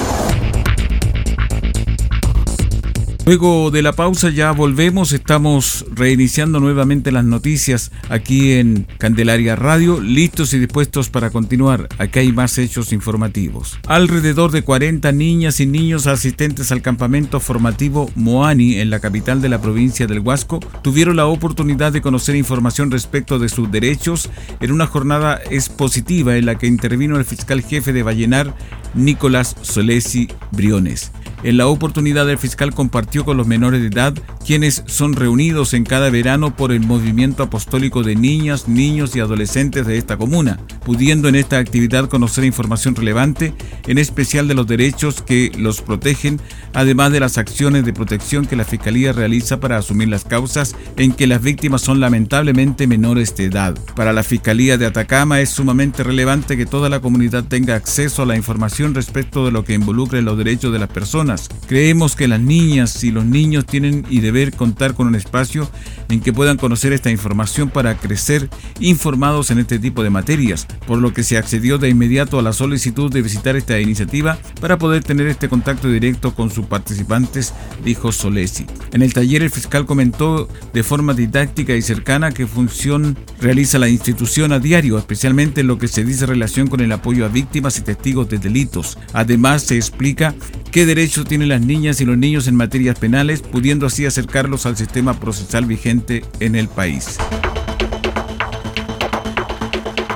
Luego 3.23 3.69
de 3.69 3.83
la 3.83 3.93
pausa 3.93 4.31
ya 4.31 4.51
volvemos, 4.51 5.13
estamos 5.13 5.85
reiniciando 5.93 6.59
nuevamente 6.59 7.11
las 7.11 7.23
noticias 7.23 7.91
aquí 8.09 8.53
en 8.53 8.87
Candelaria 8.97 9.55
Radio, 9.55 10.01
listos 10.01 10.55
y 10.55 10.59
dispuestos 10.59 11.09
para 11.09 11.29
continuar. 11.29 11.87
Aquí 11.99 12.17
hay 12.17 12.31
más 12.31 12.57
hechos 12.57 12.91
informativos. 12.91 13.77
Alrededor 13.85 14.49
de 14.49 14.63
40 14.63 15.11
niñas 15.11 15.59
y 15.59 15.67
niños 15.67 16.07
asistentes 16.07 16.71
al 16.71 16.81
campamento 16.81 17.39
formativo 17.39 18.09
Moani 18.15 18.79
en 18.79 18.89
la 18.89 18.99
capital 18.99 19.39
de 19.39 19.49
la 19.49 19.61
provincia 19.61 20.07
del 20.07 20.21
Huasco 20.21 20.59
tuvieron 20.81 21.15
la 21.15 21.27
oportunidad 21.27 21.93
de 21.93 22.01
conocer 22.01 22.35
información 22.35 22.89
respecto 22.89 23.37
de 23.37 23.49
sus 23.49 23.69
derechos 23.71 24.31
en 24.61 24.71
una 24.71 24.87
jornada 24.87 25.39
expositiva 25.51 26.37
en 26.37 26.47
la 26.47 26.57
que 26.57 26.65
intervino 26.65 27.17
el 27.17 27.25
fiscal 27.25 27.61
jefe 27.61 27.93
de 27.93 28.01
Vallenar, 28.01 28.55
Nicolás 28.95 29.55
Solesi 29.61 30.27
Briones. 30.51 31.11
En 31.43 31.57
la 31.57 31.65
oportunidad 31.65 32.29
el 32.29 32.37
fiscal 32.37 32.71
compartió 32.71 33.25
con 33.25 33.35
los 33.35 33.47
menores 33.47 33.81
de 33.81 33.87
edad, 33.87 34.13
quienes 34.45 34.83
son 34.85 35.13
reunidos 35.13 35.73
en 35.73 35.85
cada 35.85 36.11
verano 36.11 36.55
por 36.55 36.71
el 36.71 36.81
movimiento 36.81 37.41
apostólico 37.41 38.03
de 38.03 38.15
niñas, 38.15 38.67
niños 38.67 39.15
y 39.15 39.21
adolescentes 39.21 39.87
de 39.87 39.97
esta 39.97 40.17
comuna, 40.17 40.59
pudiendo 40.85 41.27
en 41.29 41.35
esta 41.35 41.57
actividad 41.57 42.09
conocer 42.09 42.43
información 42.43 42.95
relevante, 42.95 43.55
en 43.87 43.97
especial 43.97 44.47
de 44.47 44.53
los 44.53 44.67
derechos 44.67 45.23
que 45.23 45.51
los 45.57 45.81
protegen, 45.81 46.39
además 46.73 47.11
de 47.11 47.19
las 47.19 47.39
acciones 47.39 47.85
de 47.85 47.93
protección 47.93 48.45
que 48.45 48.55
la 48.55 48.63
Fiscalía 48.63 49.11
realiza 49.11 49.59
para 49.59 49.77
asumir 49.77 50.09
las 50.09 50.25
causas 50.25 50.75
en 50.97 51.11
que 51.11 51.25
las 51.25 51.41
víctimas 51.41 51.81
son 51.81 51.99
lamentablemente 51.99 52.85
menores 52.85 53.35
de 53.35 53.45
edad. 53.45 53.75
Para 53.95 54.13
la 54.13 54.21
Fiscalía 54.21 54.77
de 54.77 54.85
Atacama 54.85 55.41
es 55.41 55.49
sumamente 55.49 56.03
relevante 56.03 56.55
que 56.55 56.67
toda 56.67 56.87
la 56.87 56.99
comunidad 56.99 57.45
tenga 57.45 57.73
acceso 57.73 58.21
a 58.21 58.25
la 58.27 58.37
información 58.37 58.93
respecto 58.93 59.43
de 59.43 59.51
lo 59.51 59.63
que 59.63 59.73
involucre 59.73 60.21
los 60.21 60.37
derechos 60.37 60.71
de 60.71 60.77
las 60.77 60.89
personas 60.89 61.30
Creemos 61.67 62.15
que 62.15 62.27
las 62.27 62.39
niñas 62.39 63.03
y 63.03 63.11
los 63.11 63.25
niños 63.25 63.65
tienen 63.65 64.05
y 64.09 64.19
deber 64.19 64.53
contar 64.53 64.93
con 64.93 65.07
un 65.07 65.15
espacio 65.15 65.69
en 66.09 66.19
que 66.19 66.33
puedan 66.33 66.57
conocer 66.57 66.93
esta 66.93 67.09
información 67.09 67.69
para 67.69 67.97
crecer 67.97 68.49
informados 68.79 69.51
en 69.51 69.59
este 69.59 69.79
tipo 69.79 70.03
de 70.03 70.09
materias, 70.09 70.67
por 70.85 70.97
lo 70.97 71.13
que 71.13 71.23
se 71.23 71.37
accedió 71.37 71.77
de 71.77 71.89
inmediato 71.89 72.39
a 72.39 72.41
la 72.41 72.53
solicitud 72.53 73.11
de 73.11 73.21
visitar 73.21 73.55
esta 73.55 73.79
iniciativa 73.79 74.37
para 74.59 74.77
poder 74.77 75.03
tener 75.03 75.27
este 75.27 75.49
contacto 75.49 75.87
directo 75.87 76.33
con 76.33 76.51
sus 76.51 76.65
participantes, 76.65 77.53
dijo 77.83 78.11
Solesi. 78.11 78.65
En 78.91 79.01
el 79.01 79.13
taller 79.13 79.43
el 79.43 79.49
fiscal 79.49 79.85
comentó 79.85 80.49
de 80.73 80.83
forma 80.83 81.13
didáctica 81.13 81.75
y 81.75 81.81
cercana 81.81 82.31
qué 82.31 82.45
función 82.45 83.17
realiza 83.39 83.79
la 83.79 83.89
institución 83.89 84.51
a 84.51 84.59
diario, 84.59 84.97
especialmente 84.97 85.61
en 85.61 85.67
lo 85.67 85.77
que 85.77 85.87
se 85.87 86.03
dice 86.03 86.25
relación 86.25 86.67
con 86.67 86.81
el 86.81 86.91
apoyo 86.91 87.25
a 87.25 87.29
víctimas 87.29 87.77
y 87.77 87.81
testigos 87.81 88.29
de 88.29 88.37
delitos. 88.37 88.97
Además 89.13 89.63
se 89.63 89.75
explica 89.75 90.33
qué 90.71 90.85
derechos 90.85 91.25
tienen 91.25 91.49
las 91.49 91.61
niñas 91.61 91.99
y 92.01 92.05
los 92.05 92.17
niños 92.17 92.47
en 92.47 92.55
materias 92.55 92.97
penales, 92.97 93.41
pudiendo 93.41 93.85
así 93.85 94.05
acercarlos 94.05 94.65
al 94.65 94.77
sistema 94.77 95.19
procesal 95.19 95.65
vigente 95.65 96.23
en 96.39 96.55
el 96.55 96.67
país. 96.69 97.17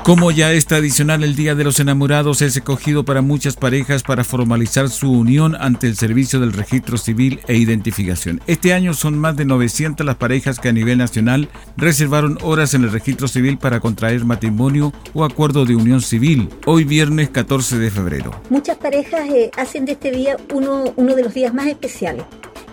Como 0.05 0.29
ya 0.29 0.53
es 0.53 0.67
tradicional 0.67 1.24
el 1.24 1.35
Día 1.35 1.55
de 1.55 1.63
los 1.63 1.79
Enamorados 1.79 2.43
es 2.43 2.55
escogido 2.55 3.05
para 3.05 3.24
muchas 3.24 3.55
parejas 3.55 4.03
para 4.03 4.24
formalizar 4.24 4.89
su 4.89 5.12
unión 5.12 5.57
ante 5.59 5.88
el 5.88 5.95
servicio 5.95 6.39
del 6.39 6.53
registro 6.53 7.00
civil 7.00 7.39
e 7.47 7.55
identificación. 7.57 8.39
Este 8.45 8.74
año 8.74 8.93
son 8.93 9.17
más 9.17 9.35
de 9.35 9.45
900 9.45 10.05
las 10.05 10.17
parejas 10.17 10.59
que 10.59 10.69
a 10.69 10.74
nivel 10.74 11.00
nacional 11.00 11.50
reservaron 11.75 12.38
horas 12.43 12.75
en 12.75 12.83
el 12.83 12.91
registro 12.91 13.27
civil 13.27 13.57
para 13.57 13.79
contraer 13.79 14.24
matrimonio 14.25 14.93
o 15.15 15.25
acuerdo 15.25 15.65
de 15.65 15.75
unión 15.75 16.01
civil, 16.01 16.50
hoy 16.67 16.83
viernes 16.83 17.31
14 17.31 17.79
de 17.79 17.89
febrero. 17.89 18.29
Muchas 18.51 18.77
parejas 18.77 19.27
eh, 19.29 19.50
hacen 19.57 19.85
de 19.85 19.93
este 19.93 20.12
día 20.12 20.38
uno, 20.53 20.93
uno 20.97 21.15
de 21.15 21.24
los 21.24 21.33
días 21.33 21.51
más 21.51 21.65
especiales 21.65 22.25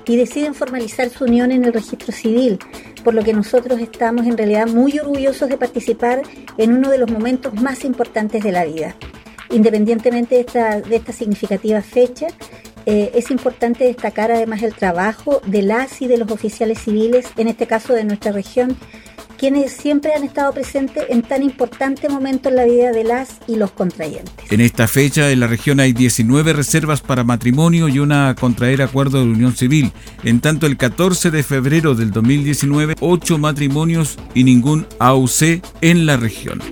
y 0.06 0.16
deciden 0.16 0.54
formalizar 0.54 1.08
su 1.08 1.24
unión 1.24 1.50
en 1.50 1.64
el 1.64 1.72
registro 1.72 2.12
civil 2.12 2.58
por 3.02 3.14
lo 3.14 3.22
que 3.22 3.32
nosotros 3.32 3.80
estamos 3.80 4.26
en 4.26 4.36
realidad 4.36 4.66
muy 4.66 4.98
orgullosos 4.98 5.48
de 5.48 5.56
participar 5.56 6.22
en 6.58 6.72
uno 6.72 6.90
de 6.90 6.98
los 6.98 7.10
momentos 7.10 7.54
más 7.54 7.84
importantes 7.84 8.42
de 8.42 8.52
la 8.52 8.64
vida. 8.64 8.94
Independientemente 9.50 10.36
de 10.36 10.40
esta, 10.42 10.80
de 10.80 10.96
esta 10.96 11.12
significativa 11.12 11.82
fecha, 11.82 12.28
eh, 12.86 13.12
es 13.14 13.30
importante 13.30 13.84
destacar 13.84 14.32
además 14.32 14.62
el 14.62 14.74
trabajo 14.74 15.40
de 15.46 15.62
las 15.62 16.02
y 16.02 16.08
de 16.08 16.18
los 16.18 16.30
oficiales 16.30 16.78
civiles, 16.80 17.26
en 17.36 17.48
este 17.48 17.66
caso 17.66 17.92
de 17.92 18.04
nuestra 18.04 18.32
región, 18.32 18.76
quienes 19.42 19.72
siempre 19.72 20.14
han 20.14 20.22
estado 20.22 20.52
presentes 20.52 21.02
en 21.08 21.22
tan 21.22 21.42
importante 21.42 22.08
momento 22.08 22.48
en 22.48 22.54
la 22.54 22.64
vida 22.64 22.92
de 22.92 23.02
las 23.02 23.40
y 23.48 23.56
los 23.56 23.72
contrayentes. 23.72 24.52
En 24.52 24.60
esta 24.60 24.86
fecha 24.86 25.32
en 25.32 25.40
la 25.40 25.48
región 25.48 25.80
hay 25.80 25.92
19 25.92 26.52
reservas 26.52 27.00
para 27.00 27.24
matrimonio 27.24 27.88
y 27.88 27.98
una 27.98 28.36
contraer 28.38 28.82
acuerdo 28.82 29.18
de 29.18 29.32
unión 29.32 29.56
civil. 29.56 29.90
En 30.22 30.40
tanto, 30.40 30.68
el 30.68 30.76
14 30.76 31.32
de 31.32 31.42
febrero 31.42 31.96
del 31.96 32.12
2019, 32.12 32.94
8 33.00 33.38
matrimonios 33.38 34.16
y 34.32 34.44
ningún 34.44 34.86
AUC 35.00 35.60
en 35.80 36.06
la 36.06 36.16
región 36.16 36.62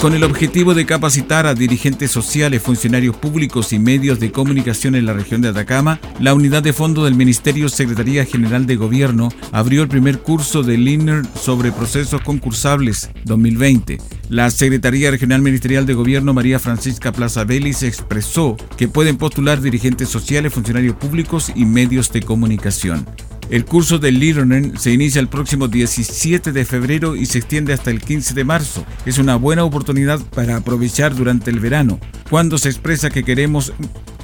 con 0.00 0.14
el 0.14 0.24
objetivo 0.24 0.74
de 0.74 0.84
capacitar 0.84 1.46
a 1.46 1.54
dirigentes 1.54 2.10
sociales, 2.10 2.62
funcionarios 2.62 3.16
públicos 3.16 3.72
y 3.72 3.78
medios 3.78 4.20
de 4.20 4.30
comunicación 4.30 4.94
en 4.94 5.06
la 5.06 5.12
región 5.12 5.40
de 5.40 5.48
Atacama, 5.48 6.00
la 6.20 6.34
unidad 6.34 6.62
de 6.62 6.72
fondo 6.72 7.04
del 7.04 7.14
Ministerio 7.14 7.68
Secretaría 7.68 8.24
General 8.24 8.66
de 8.66 8.76
Gobierno 8.76 9.30
abrió 9.52 9.82
el 9.82 9.88
primer 9.88 10.18
curso 10.20 10.62
de 10.62 10.76
LINER 10.76 11.22
sobre 11.34 11.72
procesos 11.72 12.20
concursables 12.20 13.10
2020. 13.24 13.98
La 14.28 14.50
Secretaría 14.50 15.10
Regional 15.10 15.40
Ministerial 15.40 15.86
de 15.86 15.94
Gobierno 15.94 16.34
María 16.34 16.58
Francisca 16.58 17.12
Plaza 17.12 17.44
Vélez 17.44 17.82
expresó 17.82 18.56
que 18.76 18.88
pueden 18.88 19.16
postular 19.16 19.60
dirigentes 19.60 20.08
sociales, 20.08 20.52
funcionarios 20.52 20.96
públicos 20.96 21.50
y 21.54 21.64
medios 21.64 22.12
de 22.12 22.22
comunicación. 22.22 23.06
El 23.48 23.64
curso 23.64 23.98
del 23.98 24.18
Learning 24.18 24.76
se 24.76 24.92
inicia 24.92 25.20
el 25.20 25.28
próximo 25.28 25.68
17 25.68 26.50
de 26.50 26.64
febrero 26.64 27.14
y 27.14 27.26
se 27.26 27.38
extiende 27.38 27.72
hasta 27.72 27.92
el 27.92 28.02
15 28.02 28.34
de 28.34 28.44
marzo. 28.44 28.84
Es 29.06 29.18
una 29.18 29.36
buena 29.36 29.62
oportunidad 29.62 30.20
para 30.34 30.56
aprovechar 30.56 31.14
durante 31.14 31.50
el 31.50 31.60
verano. 31.60 32.00
Cuando 32.28 32.58
se 32.58 32.68
expresa 32.68 33.08
que 33.08 33.22
queremos 33.22 33.72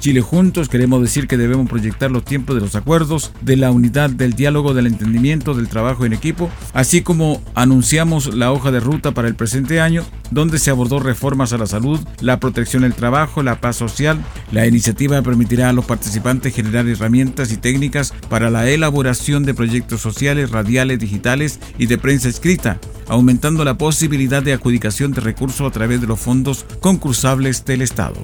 Chile 0.03 0.19
juntos, 0.19 0.67
queremos 0.67 1.01
decir 1.01 1.29
que 1.29 1.37
debemos 1.37 1.69
proyectar 1.69 2.11
los 2.11 2.25
tiempos 2.25 2.55
de 2.55 2.61
los 2.61 2.75
acuerdos, 2.75 3.31
de 3.39 3.55
la 3.55 3.71
unidad, 3.71 4.09
del 4.09 4.33
diálogo, 4.33 4.73
del 4.73 4.87
entendimiento, 4.87 5.53
del 5.53 5.69
trabajo 5.69 6.05
en 6.05 6.11
equipo, 6.11 6.49
así 6.73 7.03
como 7.03 7.41
anunciamos 7.55 8.35
la 8.35 8.51
hoja 8.51 8.69
de 8.71 8.81
ruta 8.81 9.13
para 9.13 9.29
el 9.29 9.35
presente 9.35 9.79
año, 9.79 10.03
donde 10.29 10.59
se 10.59 10.71
abordó 10.71 10.99
reformas 10.99 11.53
a 11.53 11.57
la 11.57 11.67
salud, 11.67 12.01
la 12.19 12.41
protección 12.41 12.81
del 12.81 12.95
trabajo, 12.95 13.43
la 13.43 13.61
paz 13.61 13.77
social. 13.77 14.19
La 14.51 14.67
iniciativa 14.67 15.21
permitirá 15.21 15.69
a 15.69 15.73
los 15.73 15.85
participantes 15.85 16.53
generar 16.53 16.85
herramientas 16.85 17.53
y 17.53 17.55
técnicas 17.55 18.13
para 18.27 18.49
la 18.49 18.69
elaboración 18.69 19.45
de 19.45 19.53
proyectos 19.53 20.01
sociales, 20.01 20.51
radiales, 20.51 20.99
digitales 20.99 21.61
y 21.77 21.85
de 21.85 21.97
prensa 21.97 22.27
escrita, 22.27 22.77
aumentando 23.07 23.63
la 23.63 23.77
posibilidad 23.77 24.43
de 24.43 24.51
adjudicación 24.51 25.13
de 25.13 25.21
recursos 25.21 25.65
a 25.65 25.71
través 25.71 26.01
de 26.01 26.07
los 26.07 26.19
fondos 26.19 26.65
concursables 26.81 27.63
del 27.63 27.83
Estado. 27.83 28.21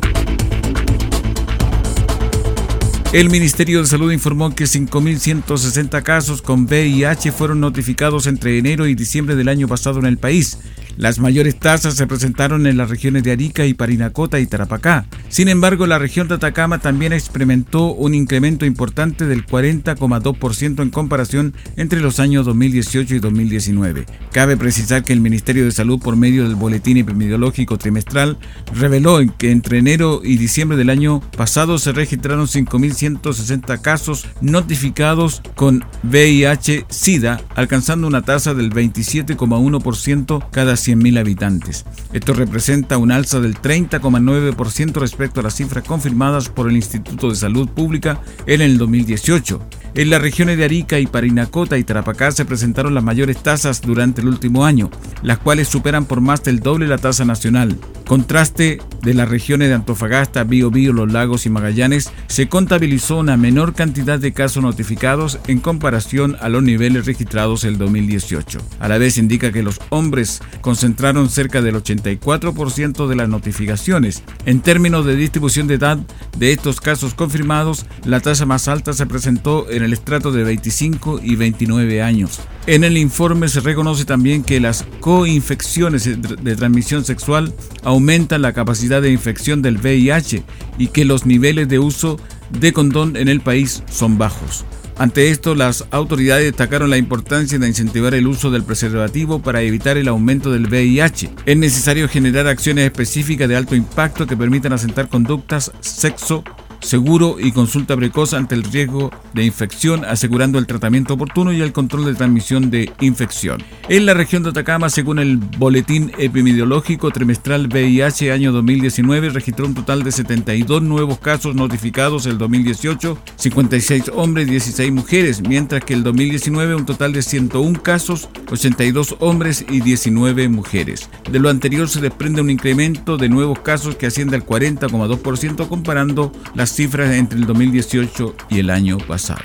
El 3.11 3.31
Ministerio 3.31 3.81
de 3.81 3.87
Salud 3.87 4.11
informó 4.11 4.53
que 4.53 4.65
5.160 4.65 6.03
casos 6.03 6.43
con 6.43 6.65
VIH 6.65 7.31
fueron 7.31 7.59
notificados 7.59 8.27
entre 8.27 8.59
enero 8.59 8.85
y 8.85 8.93
diciembre 8.93 9.35
del 9.35 9.49
año 9.49 9.67
pasado 9.67 9.97
en 9.97 10.05
el 10.05 10.19
país, 10.19 10.59
las 10.99 11.17
mayores 11.17 11.57
tasas 11.57 11.95
se 11.95 12.07
presentaron 12.07 12.67
en 12.67 12.75
las 12.75 12.89
regiones 12.89 13.23
de 13.23 13.31
Arica 13.31 13.65
y 13.65 13.73
Parinacota 13.73 14.37
y 14.41 14.45
Tarapacá. 14.45 15.05
Sin 15.29 15.47
embargo, 15.47 15.87
la 15.87 15.97
región 15.97 16.27
de 16.27 16.35
Atacama 16.35 16.79
también 16.79 17.13
experimentó 17.13 17.93
un 17.93 18.13
incremento 18.13 18.65
importante 18.65 19.25
del 19.25 19.45
40,2% 19.45 20.81
en 20.81 20.89
comparación 20.89 21.53
entre 21.77 22.01
los 22.01 22.19
años 22.19 22.45
2018 22.45 23.15
y 23.15 23.19
2019. 23.19 24.07
Cabe 24.33 24.57
precisar 24.57 25.05
que 25.05 25.13
el 25.13 25.21
Ministerio 25.21 25.63
de 25.63 25.71
Salud, 25.71 26.01
por 26.01 26.17
medio 26.17 26.43
del 26.43 26.55
Boletín 26.55 26.97
Epidemiológico 26.97 27.77
Trimestral, 27.77 28.37
reveló 28.75 29.19
que 29.37 29.51
entre 29.51 29.77
enero 29.77 30.19
y 30.21 30.35
diciembre 30.35 30.77
del 30.77 30.89
año 30.89 31.21
pasado 31.37 31.77
se 31.77 31.93
registraron 31.93 32.45
5.160 32.45 33.79
casos 33.79 34.27
notificados 34.41 35.41
con 35.55 35.85
VIH-Sida, 36.03 37.39
alcanzando 37.55 38.05
una 38.05 38.23
tasa 38.23 38.53
del 38.53 38.69
27,1% 38.73 40.49
cada 40.51 40.75
100 40.75 40.88
100.000 40.89 41.19
habitantes. 41.19 41.85
Esto 42.13 42.33
representa 42.33 42.97
un 42.97 43.11
alza 43.11 43.39
del 43.39 43.55
30,9% 43.55 44.93
respecto 44.93 45.39
a 45.39 45.43
las 45.43 45.55
cifras 45.55 45.83
confirmadas 45.83 46.49
por 46.49 46.69
el 46.69 46.75
Instituto 46.75 47.29
de 47.29 47.35
Salud 47.35 47.69
Pública 47.69 48.21
en 48.45 48.61
el 48.61 48.77
2018. 48.77 49.61
En 49.95 50.09
las 50.11 50.21
regiones 50.21 50.57
de 50.57 50.65
Arica 50.65 50.99
y 50.99 51.07
Parinacota 51.07 51.77
y 51.77 51.83
Tarapacá 51.83 52.31
se 52.31 52.45
presentaron 52.45 52.93
las 52.93 53.03
mayores 53.03 53.41
tasas 53.41 53.81
durante 53.81 54.21
el 54.21 54.27
último 54.27 54.65
año, 54.65 54.89
las 55.23 55.39
cuales 55.39 55.67
superan 55.67 56.05
por 56.05 56.21
más 56.21 56.43
del 56.43 56.59
doble 56.59 56.87
la 56.87 56.99
tasa 56.99 57.25
nacional. 57.25 57.77
Contraste 58.07 58.79
de 59.03 59.13
las 59.13 59.29
regiones 59.29 59.69
de 59.69 59.75
Antofagasta, 59.75 60.43
Biobío, 60.43 60.93
Los 60.93 61.11
Lagos 61.11 61.45
y 61.45 61.49
Magallanes, 61.49 62.11
se 62.27 62.49
contabilizó 62.49 63.17
una 63.17 63.37
menor 63.37 63.73
cantidad 63.73 64.19
de 64.19 64.33
casos 64.33 64.63
notificados 64.63 65.39
en 65.47 65.59
comparación 65.59 66.35
a 66.41 66.49
los 66.49 66.63
niveles 66.63 67.05
registrados 67.05 67.63
el 67.63 67.77
2018. 67.77 68.59
A 68.79 68.87
la 68.87 68.97
vez 68.97 69.17
indica 69.17 69.51
que 69.51 69.63
los 69.63 69.79
hombres 69.89 70.41
concentraron 70.61 71.29
cerca 71.29 71.61
del 71.61 71.75
84% 71.75 73.07
de 73.07 73.15
las 73.15 73.29
notificaciones. 73.29 74.23
En 74.45 74.61
términos 74.61 75.05
de 75.05 75.15
distribución 75.15 75.67
de 75.67 75.75
edad 75.75 75.99
de 76.37 76.51
estos 76.51 76.81
casos 76.81 77.13
confirmados, 77.13 77.85
la 78.05 78.21
tasa 78.21 78.45
más 78.45 78.67
alta 78.67 78.93
se 78.93 79.05
presentó 79.05 79.69
en 79.69 79.78
el 79.83 79.93
estrato 79.93 80.31
de 80.31 80.43
25 80.43 81.19
y 81.23 81.35
29 81.35 82.01
años. 82.01 82.41
En 82.67 82.83
el 82.83 82.97
informe 82.97 83.47
se 83.47 83.61
reconoce 83.61 84.05
también 84.05 84.43
que 84.43 84.59
las 84.59 84.85
coinfecciones 84.99 86.05
de 86.05 86.55
transmisión 86.55 87.05
sexual 87.05 87.53
aumentan 87.83 88.41
la 88.41 88.53
capacidad 88.53 89.01
de 89.01 89.11
infección 89.11 89.61
del 89.61 89.77
VIH 89.77 90.43
y 90.77 90.87
que 90.87 91.05
los 91.05 91.25
niveles 91.25 91.67
de 91.67 91.79
uso 91.79 92.19
de 92.51 92.73
condón 92.73 93.15
en 93.15 93.27
el 93.27 93.41
país 93.41 93.83
son 93.89 94.17
bajos. 94.17 94.65
Ante 94.99 95.29
esto, 95.29 95.55
las 95.55 95.85
autoridades 95.91 96.43
destacaron 96.43 96.89
la 96.89 96.97
importancia 96.97 97.57
de 97.57 97.69
incentivar 97.69 98.13
el 98.13 98.27
uso 98.27 98.51
del 98.51 98.65
preservativo 98.65 99.41
para 99.41 99.61
evitar 99.61 99.95
el 99.95 100.09
aumento 100.09 100.51
del 100.51 100.67
VIH. 100.67 101.29
Es 101.45 101.57
necesario 101.57 102.09
generar 102.09 102.47
acciones 102.47 102.83
específicas 102.83 103.47
de 103.47 103.55
alto 103.55 103.75
impacto 103.75 104.27
que 104.27 104.35
permitan 104.35 104.73
asentar 104.73 105.07
conductas 105.07 105.71
sexo 105.79 106.43
seguro 106.79 107.37
y 107.39 107.51
consulta 107.51 107.95
precoz 107.95 108.33
ante 108.33 108.55
el 108.55 108.63
riesgo 108.63 109.11
de 109.33 109.45
infección, 109.45 110.05
asegurando 110.05 110.59
el 110.59 110.67
tratamiento 110.67 111.13
oportuno 111.13 111.51
y 111.53 111.61
el 111.61 111.73
control 111.73 112.05
de 112.05 112.15
transmisión 112.15 112.69
de 112.69 112.91
infección. 113.01 113.61
En 113.87 114.05
la 114.05 114.13
región 114.13 114.43
de 114.43 114.49
Atacama, 114.49 114.89
según 114.89 115.19
el 115.19 115.37
Boletín 115.37 116.11
Epidemiológico 116.17 117.11
Trimestral 117.11 117.67
VIH 117.67 118.31
año 118.31 118.51
2019, 118.51 119.29
registró 119.29 119.65
un 119.65 119.73
total 119.73 120.03
de 120.03 120.11
72 120.11 120.81
nuevos 120.81 121.19
casos 121.19 121.55
notificados 121.55 122.25
el 122.25 122.37
2018, 122.37 123.17
56 123.35 124.11
hombres 124.15 124.47
y 124.47 124.51
16 124.51 124.91
mujeres, 124.91 125.41
mientras 125.41 125.83
que 125.83 125.93
el 125.93 126.03
2019 126.03 126.75
un 126.75 126.85
total 126.85 127.13
de 127.13 127.21
101 127.21 127.81
casos, 127.81 128.29
82 128.51 129.17
hombres 129.19 129.65
y 129.69 129.81
19 129.81 130.49
mujeres. 130.49 131.09
De 131.31 131.39
lo 131.39 131.49
anterior 131.49 131.89
se 131.89 132.01
desprende 132.01 132.41
un 132.41 132.49
incremento 132.49 133.17
de 133.17 133.29
nuevos 133.29 133.59
casos 133.59 133.95
que 133.95 134.07
asciende 134.07 134.35
al 134.35 134.45
40,2% 134.45 135.67
comparando 135.67 136.31
las 136.55 136.68
cifras 136.73 137.13
entre 137.15 137.39
el 137.39 137.45
2018 137.45 138.35
y 138.49 138.59
el 138.59 138.69
año 138.69 138.97
pasado. 138.97 139.41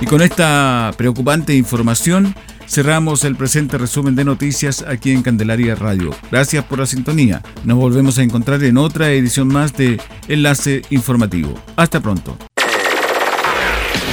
Y 0.00 0.06
con 0.06 0.22
esta 0.22 0.92
preocupante 0.96 1.54
información 1.54 2.34
cerramos 2.68 3.24
el 3.24 3.34
presente 3.34 3.78
resumen 3.78 4.14
de 4.14 4.24
noticias 4.24 4.84
aquí 4.86 5.10
en 5.12 5.22
Candelaria 5.22 5.74
Radio. 5.74 6.10
Gracias 6.30 6.64
por 6.64 6.78
la 6.78 6.86
sintonía. 6.86 7.42
Nos 7.64 7.78
volvemos 7.78 8.18
a 8.18 8.22
encontrar 8.22 8.62
en 8.62 8.76
otra 8.76 9.10
edición 9.10 9.48
más 9.48 9.72
de 9.72 10.00
Enlace 10.28 10.82
Informativo. 10.90 11.54
Hasta 11.76 12.00
pronto. 12.00 12.36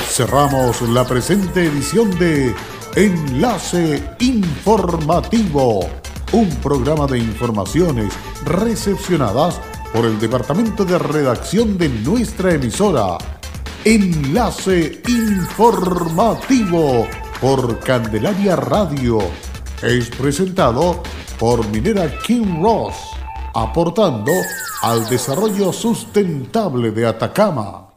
Cerramos 0.09 0.81
la 0.89 1.05
presente 1.05 1.65
edición 1.65 2.17
de 2.17 2.55
Enlace 2.95 4.01
Informativo, 4.19 5.89
un 6.31 6.49
programa 6.61 7.05
de 7.05 7.19
informaciones 7.19 8.13
recepcionadas 8.45 9.59
por 9.95 10.05
el 10.05 10.19
departamento 10.19 10.83
de 10.83 10.99
redacción 10.99 11.77
de 11.77 11.87
nuestra 11.87 12.53
emisora. 12.53 13.17
Enlace 13.85 15.01
informativo 15.07 17.07
por 17.39 17.79
Candelaria 17.79 18.57
Radio. 18.57 19.19
Es 19.81 20.09
presentado 20.09 21.01
por 21.39 21.65
Minera 21.69 22.11
King 22.19 22.61
Ross, 22.61 22.95
aportando 23.53 24.33
al 24.81 25.07
desarrollo 25.07 25.71
sustentable 25.71 26.91
de 26.91 27.07
Atacama. 27.07 27.94